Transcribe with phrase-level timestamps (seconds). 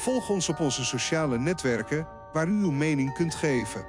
[0.00, 3.84] Volg ons op onze sociale netwerken waar u uw mening kunt geven.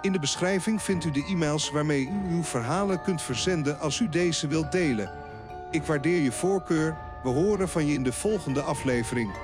[0.00, 4.08] In de beschrijving vindt u de e-mails waarmee u uw verhalen kunt verzenden als u
[4.08, 5.10] deze wilt delen.
[5.70, 6.96] Ik waardeer je voorkeur.
[7.22, 9.34] We horen van je in de volgende aflevering.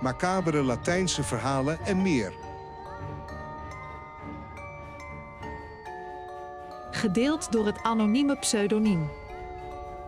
[0.00, 2.32] Macabere Latijnse verhalen en meer.
[6.90, 9.10] Gedeeld door het anonieme pseudoniem.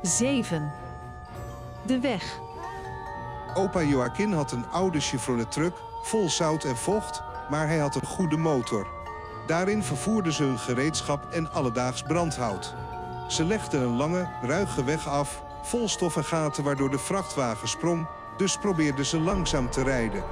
[0.02, 0.72] 7.
[1.86, 2.44] De weg.
[3.56, 8.06] Opa Joaquin had een oude Chevrolet truck vol zout en vocht, maar hij had een
[8.06, 8.86] goede motor.
[9.46, 12.74] Daarin vervoerden ze hun gereedschap en alledaags brandhout.
[13.28, 18.06] Ze legden een lange, ruige weg af, vol stof en gaten waardoor de vrachtwagen sprong,
[18.36, 20.24] dus probeerden ze langzaam te rijden.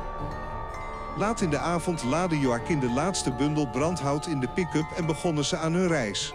[1.17, 5.45] Laat in de avond laadde Joaquin de laatste bundel brandhout in de pick-up en begonnen
[5.45, 6.35] ze aan hun reis.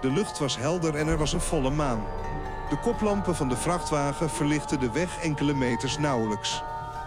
[0.00, 2.02] De lucht was helder en er was een volle maan.
[2.68, 6.62] De koplampen van de vrachtwagen verlichten de weg enkele meters nauwelijks.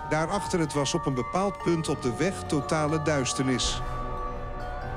[0.09, 3.81] Daarachter het was op een bepaald punt op de weg totale duisternis.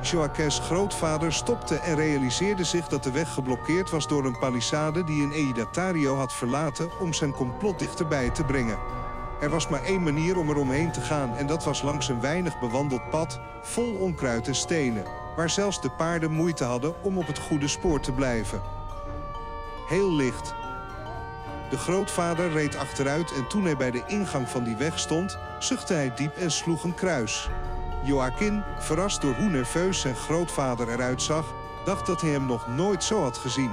[0.02, 5.22] Joaquins grootvader stopte en realiseerde zich dat de weg geblokkeerd was door een palissade die
[5.22, 8.78] een Eidatario had verlaten om zijn complot dichterbij te brengen.
[9.40, 12.20] Er was maar één manier om er omheen te gaan en dat was langs een
[12.20, 15.04] weinig bewandeld pad vol onkruid en stenen,
[15.36, 18.79] waar zelfs de paarden moeite hadden om op het goede spoor te blijven.
[19.91, 20.55] Heel licht.
[21.70, 25.92] De grootvader reed achteruit en toen hij bij de ingang van die weg stond, zuchtte
[25.92, 27.48] hij diep en sloeg een kruis.
[28.02, 33.05] Joaquin, verrast door hoe nerveus zijn grootvader eruit zag, dacht dat hij hem nog nooit
[33.05, 33.70] zo had gezien.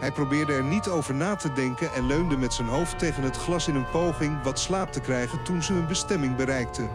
[0.00, 3.36] Hij probeerde er niet over na te denken en leunde met zijn hoofd tegen het
[3.36, 6.90] glas in een poging wat slaap te krijgen toen ze hun bestemming bereikten.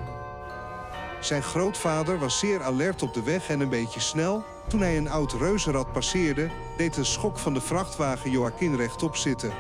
[1.22, 4.44] Zijn grootvader was zeer alert op de weg en een beetje snel.
[4.68, 9.52] Toen hij een oud reuzenrad passeerde, deed een schok van de vrachtwagen Joaquin rechtop zitten.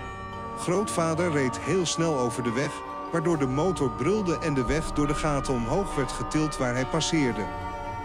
[0.58, 2.72] Grootvader reed heel snel over de weg,
[3.12, 6.86] waardoor de motor brulde en de weg door de gaten omhoog werd getild waar hij
[6.86, 7.46] passeerde.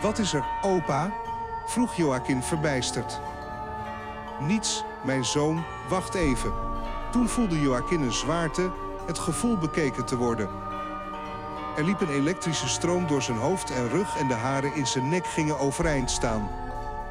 [0.03, 1.13] Wat is er, opa?
[1.67, 3.21] vroeg Joaquin verbijsterd.
[4.41, 6.53] Niets, mijn zoon, wacht even.
[7.13, 8.71] Toen voelde Joaquin een zwaarte,
[9.07, 10.66] het gevoel bekeken te worden.
[11.77, 15.09] Er liep een elektrische stroom door zijn hoofd en rug en de haren in zijn
[15.09, 16.49] nek gingen overeind staan.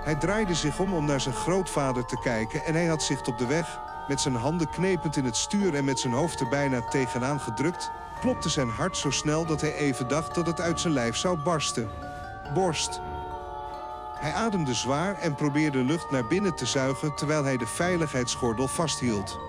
[0.03, 3.37] Hij draaide zich om om naar zijn grootvader te kijken en hij had zich op
[3.37, 6.81] de weg, met zijn handen knepend in het stuur en met zijn hoofd er bijna
[6.81, 10.93] tegenaan gedrukt, klopte zijn hart zo snel dat hij even dacht dat het uit zijn
[10.93, 11.89] lijf zou barsten.
[12.53, 13.01] Borst.
[14.15, 19.39] Hij ademde zwaar en probeerde lucht naar binnen te zuigen terwijl hij de veiligheidsgordel vasthield.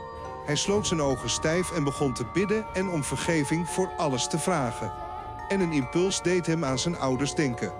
[0.46, 4.38] Hij sloot zijn ogen stijf en begon te bidden en om vergeving voor alles te
[4.38, 5.05] vragen.
[5.48, 7.72] En een impuls deed hem aan zijn ouders denken.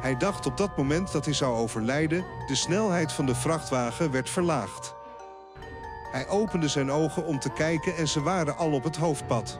[0.00, 4.30] Hij dacht op dat moment dat hij zou overlijden, de snelheid van de vrachtwagen werd
[4.30, 4.94] verlaagd.
[6.12, 9.58] Hij opende zijn ogen om te kijken en ze waren al op het hoofdpad.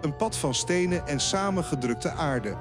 [0.00, 2.56] Een pad van stenen en samengedrukte aarde.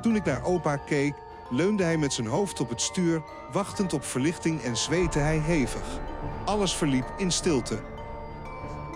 [0.00, 1.14] Toen ik naar opa keek,
[1.50, 3.22] leunde hij met zijn hoofd op het stuur,
[3.52, 6.00] wachtend op verlichting en zweette hij hevig.
[6.44, 7.93] Alles verliep in stilte.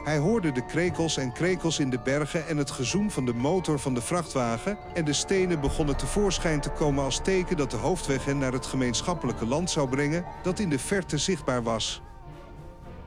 [0.08, 3.78] Hij hoorde de krekels en krekels in de bergen en het gezoem van de motor
[3.78, 8.24] van de vrachtwagen en de stenen begonnen tevoorschijn te komen als teken dat de hoofdweg
[8.24, 12.02] hen naar het gemeenschappelijke land zou brengen dat in de verte zichtbaar was.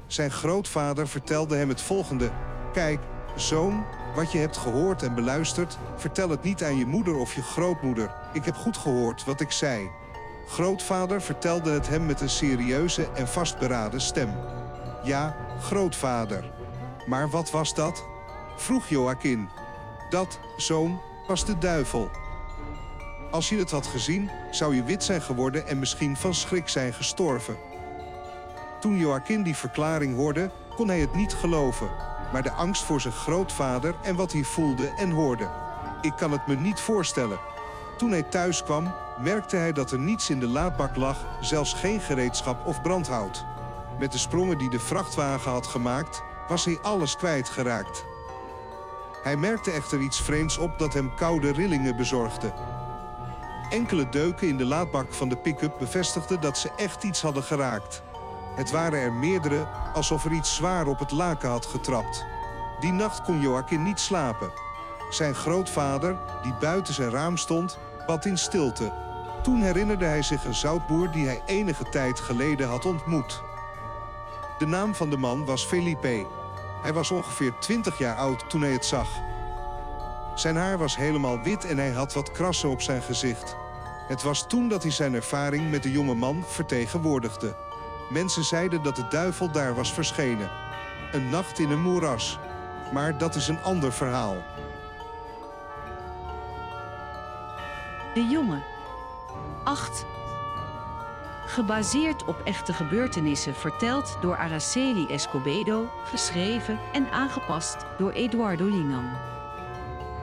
[0.07, 2.31] Zijn grootvader vertelde hem het volgende:
[2.73, 2.99] Kijk,
[3.35, 3.85] zoon,
[4.15, 8.15] wat je hebt gehoord en beluisterd, vertel het niet aan je moeder of je grootmoeder.
[8.33, 9.89] Ik heb goed gehoord wat ik zei.
[10.47, 14.29] Grootvader vertelde het hem met een serieuze en vastberaden stem.
[15.03, 16.60] Ja, grootvader.
[17.11, 18.05] Maar wat was dat?
[18.55, 19.49] vroeg Joaquin.
[20.09, 22.09] Dat, zoon, was de duivel.
[23.31, 26.93] Als je het had gezien, zou je wit zijn geworden en misschien van schrik zijn
[26.93, 27.57] gestorven.
[28.79, 31.89] Toen Joaquin die verklaring hoorde, kon hij het niet geloven,
[32.31, 35.49] maar de angst voor zijn grootvader en wat hij voelde en hoorde.
[36.01, 37.39] Ik kan het me niet voorstellen.
[37.97, 41.99] Toen hij thuis kwam, merkte hij dat er niets in de laadbak lag, zelfs geen
[41.99, 43.45] gereedschap of brandhout.
[43.99, 48.05] Met de sprongen die de vrachtwagen had gemaakt, was hij alles kwijtgeraakt.
[49.23, 52.53] Hij merkte echter iets vreemds op dat hem koude rillingen bezorgde.
[53.69, 58.01] Enkele deuken in de laadbak van de pick-up bevestigden dat ze echt iets hadden geraakt.
[58.55, 62.25] Het waren er meerdere, alsof er iets zwaar op het laken had getrapt.
[62.79, 64.51] Die nacht kon Joaquin niet slapen.
[65.09, 68.93] Zijn grootvader, die buiten zijn raam stond, bad in stilte.
[69.43, 73.41] Toen herinnerde hij zich een zoutboer die hij enige tijd geleden had ontmoet.
[74.57, 76.40] De naam van de man was Felipe.
[76.81, 79.07] Hij was ongeveer 20 jaar oud toen hij het zag.
[80.35, 83.55] Zijn haar was helemaal wit en hij had wat krassen op zijn gezicht.
[84.07, 87.55] Het was toen dat hij zijn ervaring met de jonge man vertegenwoordigde.
[88.09, 90.49] Mensen zeiden dat de duivel daar was verschenen.
[91.11, 92.39] Een nacht in een moeras.
[92.93, 94.37] Maar dat is een ander verhaal.
[98.13, 98.63] De jongen.
[99.63, 100.05] 8
[101.51, 109.05] Gebaseerd op echte gebeurtenissen verteld door Araceli Escobedo, geschreven en aangepast door Eduardo Linan.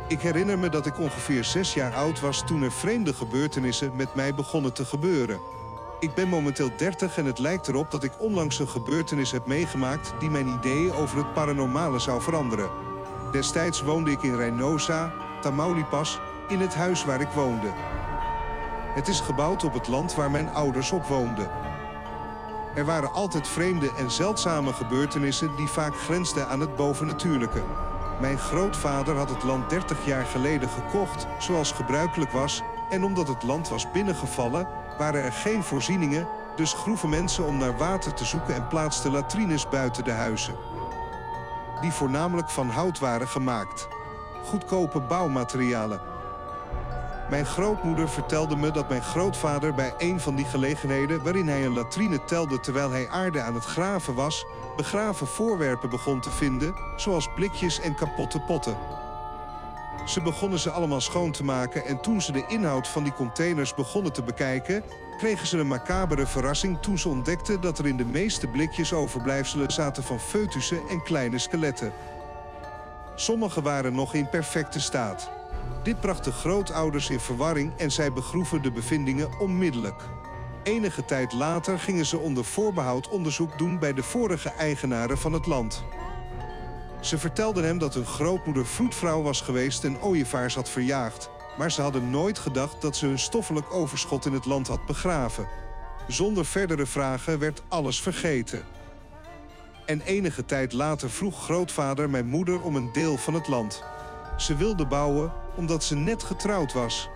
[0.07, 4.15] Ik herinner me dat ik ongeveer zes jaar oud was toen er vreemde gebeurtenissen met
[4.15, 5.41] mij begonnen te gebeuren.
[6.01, 10.15] Ik ben momenteel 30 en het lijkt erop dat ik onlangs een gebeurtenis heb meegemaakt
[10.19, 12.71] die mijn ideeën over het paranormale zou veranderen.
[13.33, 17.98] Destijds woonde ik in Reynosa, Tamaulipas, in het huis waar ik woonde.
[18.99, 21.51] Het is gebouwd op het land waar mijn ouders op woonden.
[22.75, 27.63] Er waren altijd vreemde en zeldzame gebeurtenissen die vaak grensden aan het bovennatuurlijke.
[28.21, 33.43] Mijn grootvader had het land 30 jaar geleden gekocht, zoals gebruikelijk was, en omdat het
[33.43, 34.69] land was binnengevallen,
[34.99, 39.69] waren er geen voorzieningen, dus groeven mensen om naar water te zoeken en plaatsten latrines
[39.69, 40.55] buiten de huizen.
[41.81, 43.89] Die voornamelijk van hout waren gemaakt.
[44.45, 46.18] Goedkope bouwmaterialen.
[47.31, 51.75] Mijn grootmoeder vertelde me dat mijn grootvader bij een van die gelegenheden waarin hij een
[51.75, 54.47] latrine telde terwijl hij aarde aan het graven was,
[54.77, 58.77] begraven voorwerpen begon te vinden, zoals blikjes en kapotte potten.
[60.07, 63.75] Ze begonnen ze allemaal schoon te maken en toen ze de inhoud van die containers
[63.75, 64.83] begonnen te bekijken,
[65.19, 69.73] kregen ze een macabere verrassing toen ze ontdekten dat er in de meeste blikjes overblijfselen
[69.73, 71.93] zaten van foetussen en kleine skeletten.
[73.15, 75.38] Sommige waren nog in perfecte staat.
[75.83, 80.03] Dit bracht de grootouders in verwarring en zij begroeven de bevindingen onmiddellijk.
[80.63, 85.47] Enige tijd later gingen ze onder voorbehoud onderzoek doen bij de vorige eigenaren van het
[85.47, 85.85] land.
[87.01, 91.83] Ze vertelden hem dat hun grootmoeder vroedvrouw was geweest en ooievaars had verjaagd, maar ze
[91.83, 95.49] hadden nooit gedacht dat ze hun stoffelijk overschot in het land had begraven.
[96.09, 98.63] Zonder verdere vragen werd alles vergeten.
[99.87, 103.83] En enige tijd later vroeg grootvader mijn moeder om een deel van het land.
[104.37, 107.09] Ze wilde bouwen omdat ze net getrouwd was.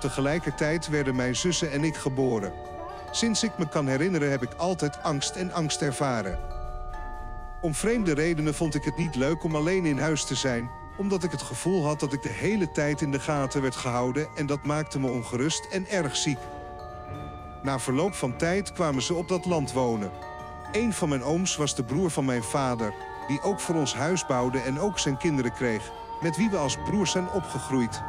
[0.00, 2.52] Tegelijkertijd werden mijn zussen en ik geboren.
[3.10, 6.38] Sinds ik me kan herinneren heb ik altijd angst en angst ervaren.
[7.60, 11.24] Om vreemde redenen vond ik het niet leuk om alleen in huis te zijn, omdat
[11.24, 14.46] ik het gevoel had dat ik de hele tijd in de gaten werd gehouden en
[14.46, 16.38] dat maakte me ongerust en erg ziek.
[17.62, 20.10] Na verloop van tijd kwamen ze op dat land wonen.
[20.72, 22.94] Een van mijn ooms was de broer van mijn vader,
[23.28, 26.76] die ook voor ons huis bouwde en ook zijn kinderen kreeg, met wie we als
[26.76, 28.02] broers zijn opgegroeid.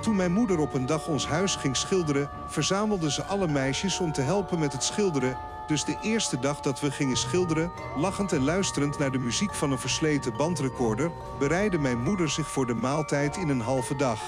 [0.00, 4.12] Toen mijn moeder op een dag ons huis ging schilderen, verzamelde ze alle meisjes om
[4.12, 5.36] te helpen met het schilderen.
[5.66, 9.72] Dus de eerste dag dat we gingen schilderen, lachend en luisterend naar de muziek van
[9.72, 14.20] een versleten bandrecorder, bereidde mijn moeder zich voor de maaltijd in een halve dag.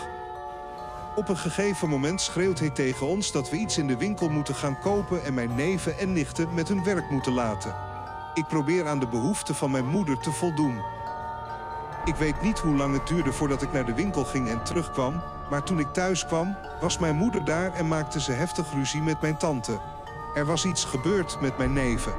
[1.17, 4.55] Op een gegeven moment schreeuwt hij tegen ons dat we iets in de winkel moeten
[4.55, 7.75] gaan kopen en mijn neven en nichten met hun werk moeten laten.
[8.35, 10.94] Ik probeer aan de behoeften van mijn moeder te voldoen.
[12.05, 15.23] Ik weet niet hoe lang het duurde voordat ik naar de winkel ging en terugkwam,
[15.51, 19.21] maar toen ik thuis kwam, was mijn moeder daar en maakte ze heftig ruzie met
[19.21, 19.81] mijn tante.
[20.35, 22.13] Er was iets gebeurd met mijn neven.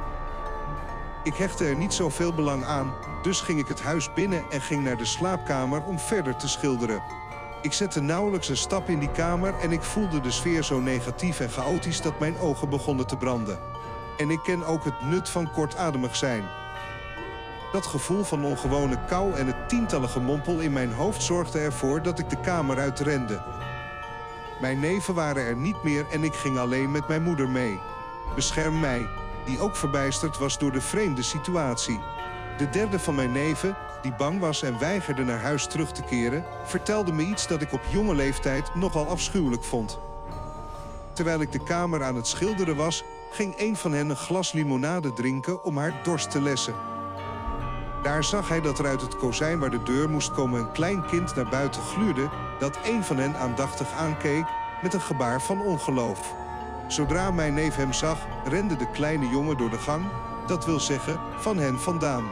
[1.22, 4.84] Ik hechtte er niet zoveel belang aan, dus ging ik het huis binnen en ging
[4.84, 7.02] naar de slaapkamer om verder te schilderen.
[7.62, 11.40] Ik zette nauwelijks een stap in die kamer en ik voelde de sfeer zo negatief
[11.40, 13.58] en chaotisch dat mijn ogen begonnen te branden.
[14.16, 16.44] En ik ken ook het nut van kortademig zijn.
[17.76, 22.18] Dat gevoel van ongewone kou en het tientallen gemompel in mijn hoofd zorgde ervoor dat
[22.18, 23.42] ik de kamer uitrende.
[24.60, 27.80] Mijn neven waren er niet meer en ik ging alleen met mijn moeder mee.
[28.34, 29.06] Bescherm mij,
[29.44, 32.00] die ook verbijsterd was door de vreemde situatie.
[32.56, 36.44] De derde van mijn neven, die bang was en weigerde naar huis terug te keren,
[36.64, 39.98] vertelde me iets dat ik op jonge leeftijd nogal afschuwelijk vond.
[41.12, 45.12] Terwijl ik de kamer aan het schilderen was, ging een van hen een glas limonade
[45.12, 46.95] drinken om haar dorst te lessen.
[48.06, 51.06] Daar zag hij dat er uit het kozijn waar de deur moest komen een klein
[51.06, 54.44] kind naar buiten gluurde, dat een van hen aandachtig aankeek
[54.82, 56.34] met een gebaar van ongeloof.
[56.86, 60.04] Zodra mijn neef hem zag, rende de kleine jongen door de gang,
[60.46, 62.24] dat wil zeggen, van hen vandaan.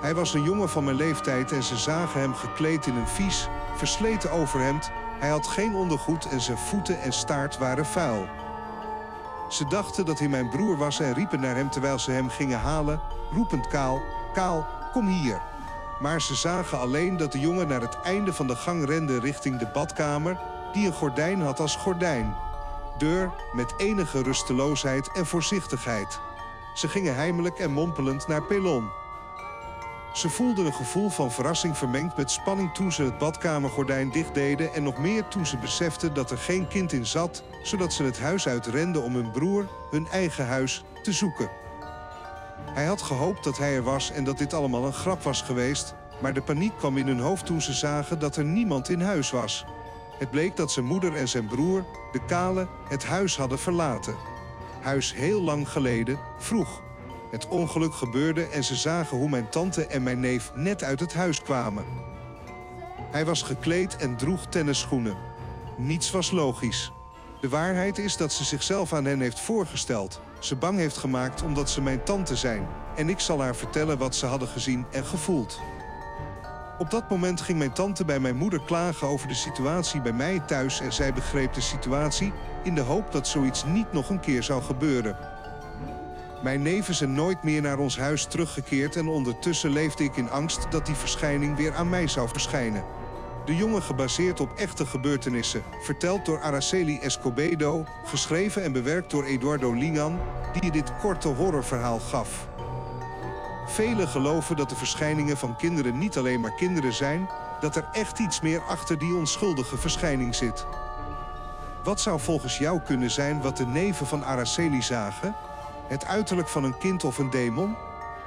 [0.00, 3.48] Hij was een jongen van mijn leeftijd en ze zagen hem gekleed in een vies,
[3.76, 4.90] versleten overhemd.
[5.18, 8.26] Hij had geen ondergoed en zijn voeten en staart waren vuil.
[9.48, 12.58] Ze dachten dat hij mijn broer was en riepen naar hem terwijl ze hem gingen
[12.58, 13.00] halen,
[13.32, 15.40] roepend kaal: Kaal, kom hier.
[16.00, 19.58] Maar ze zagen alleen dat de jongen naar het einde van de gang rende richting
[19.58, 20.40] de badkamer,
[20.72, 22.36] die een gordijn had als gordijn.
[22.98, 26.20] Deur met enige rusteloosheid en voorzichtigheid.
[26.74, 28.90] Ze gingen heimelijk en mompelend naar Pelon.
[30.12, 34.82] Ze voelden een gevoel van verrassing vermengd met spanning toen ze het badkamergordijn dichtdeden en
[34.82, 38.48] nog meer toen ze beseften dat er geen kind in zat, zodat ze het huis
[38.48, 41.61] uitrenden om hun broer, hun eigen huis, te zoeken.
[42.72, 45.94] Hij had gehoopt dat hij er was en dat dit allemaal een grap was geweest,
[46.20, 49.30] maar de paniek kwam in hun hoofd toen ze zagen dat er niemand in huis
[49.30, 49.64] was.
[50.18, 54.14] Het bleek dat zijn moeder en zijn broer, de kale, het huis hadden verlaten.
[54.80, 56.82] Huis heel lang geleden, vroeg.
[57.30, 61.14] Het ongeluk gebeurde en ze zagen hoe mijn tante en mijn neef net uit het
[61.14, 61.84] huis kwamen.
[63.10, 65.16] Hij was gekleed en droeg tennisschoenen.
[65.76, 66.92] Niets was logisch.
[67.40, 70.20] De waarheid is dat ze zichzelf aan hen heeft voorgesteld.
[70.42, 72.66] Ze bang heeft gemaakt omdat ze mijn tante zijn.
[72.96, 75.60] En ik zal haar vertellen wat ze hadden gezien en gevoeld.
[76.78, 80.40] Op dat moment ging mijn tante bij mijn moeder klagen over de situatie bij mij
[80.46, 82.32] thuis en zij begreep de situatie
[82.62, 85.16] in de hoop dat zoiets niet nog een keer zou gebeuren.
[86.42, 90.66] Mijn neven zijn nooit meer naar ons huis teruggekeerd en ondertussen leefde ik in angst
[90.70, 92.84] dat die verschijning weer aan mij zou verschijnen.
[93.44, 99.72] De jongen gebaseerd op echte gebeurtenissen, verteld door Araceli Escobedo, geschreven en bewerkt door Eduardo
[99.72, 100.20] Lingan,
[100.60, 102.48] die dit korte horrorverhaal gaf.
[103.66, 107.28] Velen geloven dat de verschijningen van kinderen niet alleen maar kinderen zijn,
[107.60, 110.66] dat er echt iets meer achter die onschuldige verschijning zit.
[111.84, 115.36] Wat zou volgens jou kunnen zijn wat de neven van Araceli zagen?
[115.88, 117.76] Het uiterlijk van een kind of een demon?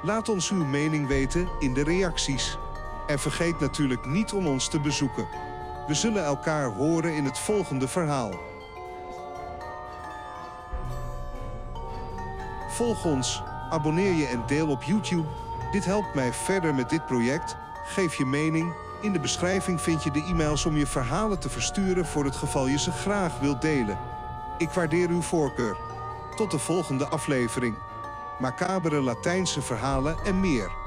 [0.02, 2.58] Laat ons uw mening weten in de reacties.
[3.06, 5.28] En vergeet natuurlijk niet om ons te bezoeken.
[5.86, 8.30] We zullen elkaar horen in het volgende verhaal.
[12.68, 15.28] Volg ons, abonneer je en deel op YouTube.
[15.72, 17.56] Dit helpt mij verder met dit project.
[17.84, 18.74] Geef je mening.
[19.00, 22.66] In de beschrijving vind je de e-mails om je verhalen te versturen voor het geval
[22.66, 23.98] je ze graag wilt delen.
[24.58, 25.76] Ik waardeer uw voorkeur.
[26.36, 27.76] Tot de volgende aflevering.
[28.38, 30.85] Macabere Latijnse verhalen en meer.